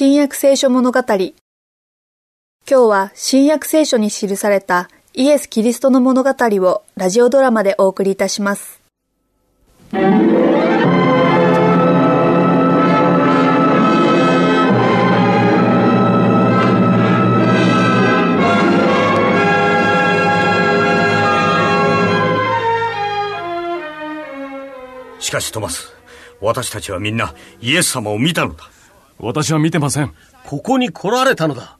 [0.00, 1.32] 新約聖書物語今
[2.68, 8.80] 日は新約聖書に記されたイエス・キリストの物語をラジオドラマでお送りいたします。
[25.18, 25.92] しかしトマス、
[26.40, 28.70] 私たちはみんなイエス様を見たのだ。
[29.18, 30.14] 私は見てません。
[30.44, 31.78] ここに来られたのだ。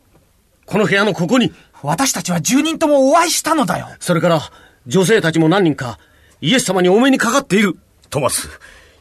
[0.67, 1.53] この部屋のここに。
[1.83, 3.89] 私たちは10人ともお会いしたのだよ。
[4.01, 4.41] それから、
[4.87, 5.99] 女性たちも何人か、
[6.41, 7.77] イエス様にお目にかかっている。
[8.11, 8.49] トマス、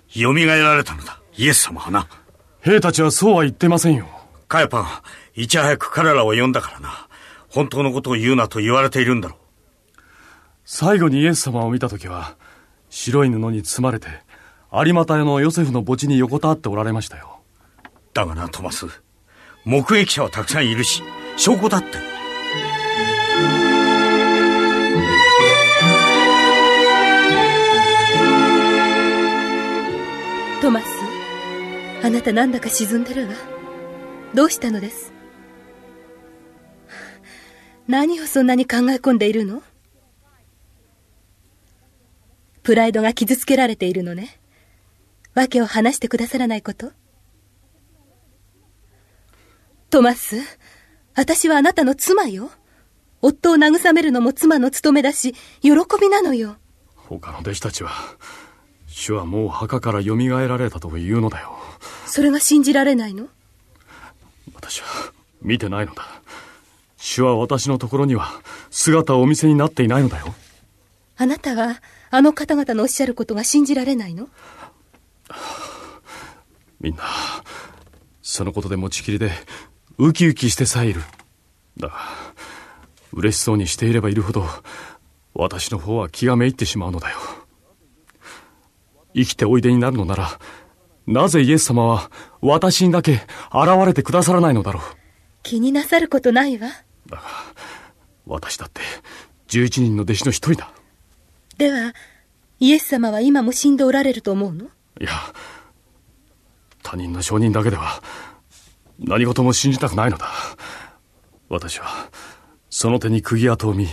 [0.09, 1.19] 蘇られたのだ。
[1.35, 2.07] イエス様はな。
[2.61, 4.07] 兵たちはそうは言ってませんよ。
[4.47, 4.87] カヤパン、
[5.41, 7.07] いち早く彼らを呼んだからな。
[7.49, 9.37] 本当のことを言うなと言われているんだろう。
[10.65, 12.35] 最後にイエス様を見たときは、
[12.89, 14.07] 白い布に包まれて、
[14.71, 17.36] 有股屋のヨセフの墓地に横たわっておられましたよ。
[18.17, 18.87] だがな、トマス。
[19.63, 21.03] 目撃者はたくさんいるし、
[21.37, 21.89] 証拠だって。
[30.63, 30.85] トマス、
[32.03, 33.35] あなたなんだか沈んでるわ。
[34.33, 35.13] どうしたのです？
[37.87, 39.61] 何をそんなに考え込んでいるの？
[42.63, 44.39] プライドが傷つけられているのね。
[45.35, 46.93] 訳を話してくださらないこと
[49.89, 50.41] トマス、
[51.15, 52.51] 私はあなたの妻よ。
[53.21, 56.57] 夫を慰めるのも妻の務めだし、喜びなのよ。
[56.95, 57.91] 他の弟子たちは、
[58.85, 61.57] 主はもう墓から蘇られたというのだよ。
[62.05, 63.27] それが信じられないの？
[64.53, 64.87] 私は
[65.41, 66.03] 見てないのだ。
[66.97, 68.29] 主は私のところには
[68.69, 70.35] 姿をお見せになっていないのだよ。
[71.15, 74.27] あなたはあの方々のおっしゃることが信じられないの？
[76.81, 77.03] みんな、
[78.21, 79.31] そのことで持ちきりで、
[79.97, 81.01] ウキウキしてさえいる。
[81.77, 81.95] だが、
[83.13, 84.45] 嬉しそうにしていればいるほど、
[85.33, 87.17] 私の方は気がめいってしまうのだよ。
[89.15, 90.39] 生きておいでになるのなら、
[91.07, 93.13] なぜイエス様は私にだけ
[93.51, 94.83] 現れてくださらないのだろう。
[95.41, 96.67] 気になさることないわ。
[97.07, 97.23] だが、
[98.25, 98.81] 私だって
[99.47, 100.71] 11人の弟子の一人だ。
[101.57, 101.93] では、
[102.59, 104.65] イエス様は今も死んでおられると思うの？
[104.99, 105.11] いや、
[106.83, 108.01] 他人の証人だけでは
[108.99, 110.29] 何事も信じたくないのだ。
[111.49, 112.09] 私は、
[112.69, 113.87] その手に釘跡を見、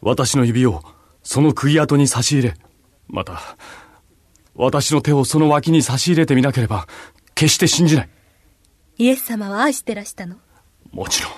[0.00, 0.82] 私の指を
[1.22, 2.54] その釘跡に差し入れ、
[3.08, 3.40] また、
[4.54, 6.86] 私の手をその脇に差し入れてみなければ、
[7.34, 8.08] 決して信じない。
[8.96, 10.36] イエス様は愛してらしたの？
[10.90, 11.32] もちろん、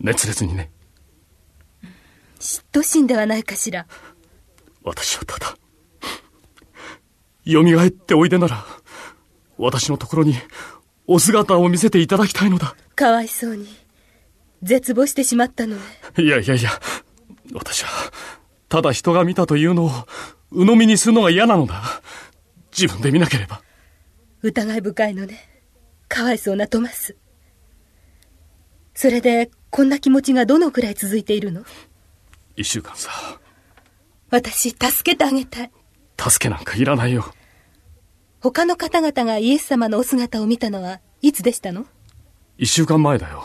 [0.00, 0.70] 熱烈にね。
[2.38, 3.86] 嫉妬心ではないかしら？
[4.82, 5.56] 私はただ、
[7.46, 8.66] 蘇っておいでなら、
[9.56, 10.34] 私のところに
[11.06, 12.74] お姿を見せていただきたいのだ。
[12.96, 13.68] かわいそうに。
[14.62, 15.82] 絶望してしまったのね。
[16.18, 16.70] いやいやいや、
[17.52, 17.90] 私は、
[18.68, 19.90] ただ人が見たというのを、
[20.50, 21.82] 鵜呑みにするのが嫌なのだ。
[22.76, 23.62] 自分で見なければ。
[24.42, 25.48] 疑い深いのね。
[26.08, 27.16] かわいそうなトマス。
[28.94, 31.64] それで、こんな気持ちがどのくらい続いているの？
[32.56, 33.10] 一週間さ。
[34.30, 35.70] 私、助けてあげたい。
[36.18, 37.34] 助けなんかいらないよ。
[38.44, 41.86] 他の方々がイエス様のお姿を見たのはいつでしたの？
[42.58, 43.42] 一週間前だよ。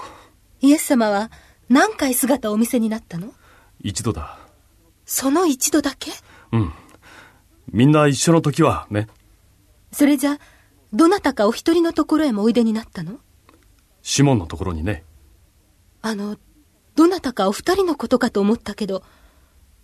[0.59, 1.31] イエス様は
[1.69, 3.31] 何回姿をお見せになったの？
[3.79, 4.37] 一度だ。
[5.05, 6.11] その一度だけ？
[6.51, 6.73] うん。
[7.71, 9.07] みんな一緒の時はね。
[9.93, 10.37] それじゃ、
[10.91, 13.19] どなたかお一人のところへもおいでになったの？
[14.01, 15.05] シモンのところにね。
[16.01, 16.35] あの、
[16.97, 19.03] どなたかお二人のことかと思ったけど、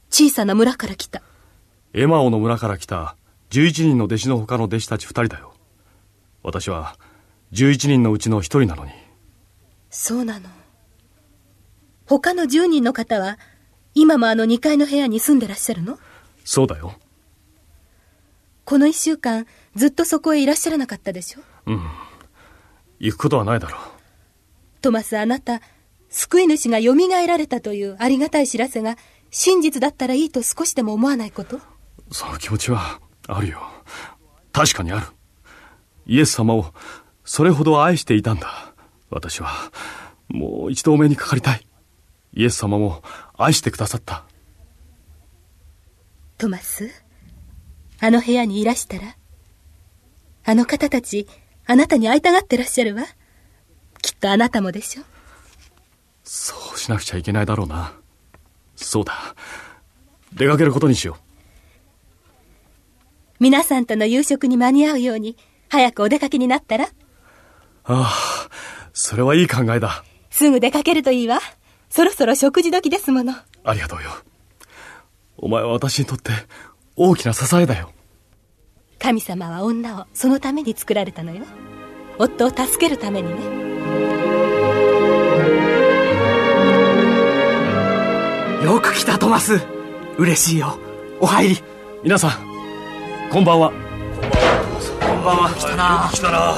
[0.10, 1.22] 小さな村から来た。
[1.94, 3.16] エマオの村から来た
[3.52, 5.54] 11人の弟子の他の弟子たち二人だよ。
[6.44, 6.98] 私は
[7.54, 8.92] 11人のうちの一人なのに。
[9.90, 10.50] そうなの。
[12.06, 13.40] 他の10人の方は、
[13.94, 15.98] 今もあの2階の部屋に住んでらっしゃるの？
[16.44, 16.94] そうだよ。
[18.66, 21.42] この1週間、ずっとそこへいらっしゃらなかったでしょ？
[21.68, 21.82] うん。
[23.00, 23.82] 行くことはないだろう。
[24.82, 25.62] トマス、あなた、
[26.10, 26.94] 救い主が蘇
[27.28, 28.98] られたというありがたい知らせが、
[29.32, 31.60] 真実だったらいいと少しでも思わないこと？
[32.12, 33.62] その気持ちはあるよ。
[34.52, 35.08] 確かにある。
[36.06, 36.74] イエス様を
[37.24, 38.74] それほど愛していたんだ。
[39.10, 39.52] 私は、
[40.28, 41.68] もう一度お目にかかりたい。
[42.34, 43.02] イエス様も
[43.38, 44.26] 愛してくださった。
[46.38, 46.90] トマス、
[48.00, 49.16] あの部屋にいらしたら、
[50.44, 51.28] あの方たち、
[51.66, 53.04] あなたに会いたがってらっしゃるわ。
[54.02, 55.04] きっとあなたもでしょ。
[56.24, 57.94] そうしなくちゃいけないだろうな。
[58.76, 59.36] そうだ。
[60.34, 61.25] 出かけることにしよう。
[63.46, 65.38] 皆さんとの夕食に間に合うように、
[65.70, 66.86] 早くお出かけになったら？
[66.86, 66.90] あ
[67.84, 68.50] あ、
[68.92, 70.04] それはいい考えだ。
[70.32, 71.40] すぐ出かけるといいわ。
[71.92, 73.36] そろそろ食事時ですもの。
[73.64, 74.10] ありがとうよ。
[75.38, 76.32] お前は私にとって
[76.96, 77.92] 大きな支えだよ。
[78.98, 81.46] 神様は女をそのために作られたのよ。
[82.18, 83.46] 夫を助けるためにね。
[88.66, 89.62] よく来たトマス
[90.18, 90.80] 嬉しいよ
[91.20, 91.64] お入り
[92.04, 92.55] 皆さん、
[93.32, 93.72] こんばんは。
[93.72, 96.56] こんばんは来たな来たな。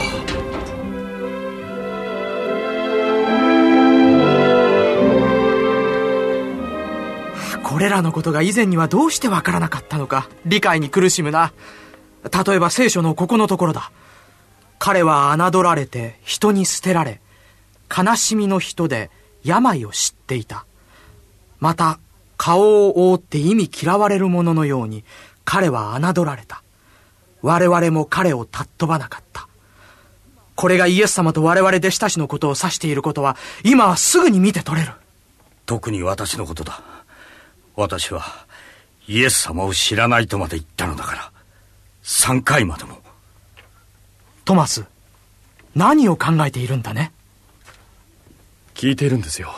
[7.63, 11.53] これらのことが以前にはどうしてわからなかったのか理解に苦しむな
[12.23, 13.91] 例えば聖書のここのところだ
[14.79, 17.21] 彼は侮られて人に捨てられ
[17.95, 19.11] 悲しみの人で
[19.43, 20.65] 病を知っていた
[21.59, 21.99] また
[22.35, 25.03] 顔を覆って意味嫌われる者のように
[25.49, 26.61] 彼は侮られた
[27.41, 29.47] 我々も彼を尊ばなかった
[30.55, 34.91] これがイエス様と我々弟子たちのことを指していることは今はすぐに見て取れる
[35.65, 36.81] 特に私のことだ。
[37.77, 38.23] 私は
[39.07, 41.31] イエス様を知らないとまで言ったのだから。
[42.03, 43.01] 3回までも。
[44.43, 44.85] トマス
[45.75, 47.11] 何を考えているんだね？
[48.73, 49.53] 聞いているんですよ。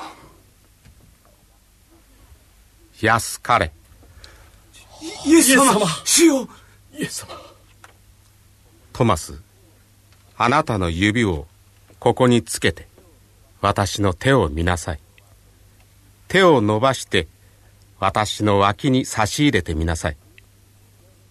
[3.01, 3.71] 安かれ。
[5.25, 6.48] イエス様主よ
[6.98, 7.30] イエス様。
[8.94, 9.42] トマス、
[10.38, 11.48] あなたの指を
[12.00, 12.88] ここにつけて、
[13.62, 15.00] 私の手を見なさい。
[16.28, 17.28] 手を伸ばして、
[18.00, 20.18] 私の脇に差し入れてみなさい。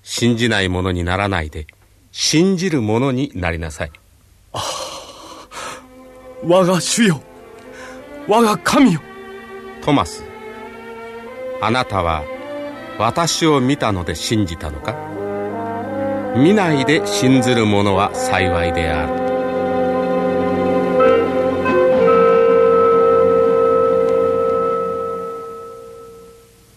[0.03, 1.67] 信じないものにならないで、
[2.12, 3.93] 信じるものになりなさい。
[6.43, 7.20] 我が主よ。
[8.26, 9.00] 我が神よ。
[9.82, 10.23] トマス、
[11.61, 12.25] あなたは
[12.99, 14.97] 私を見たので信じたのか？
[16.37, 19.28] 見ないで信ずる者は幸いである。